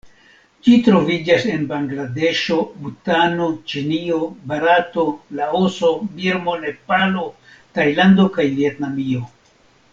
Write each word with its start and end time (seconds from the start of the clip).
Ĝi 0.67 0.77
troviĝas 0.85 1.43
en 1.55 1.65
Bangladeŝo, 1.71 2.57
Butano, 2.85 3.51
Ĉinio, 3.73 4.19
Barato, 4.53 5.07
Laoso, 5.41 5.93
Birmo, 6.17 6.59
Nepalo, 6.67 7.27
Tajlando 7.79 8.31
kaj 8.39 8.51
Vjetnamio. 8.61 9.27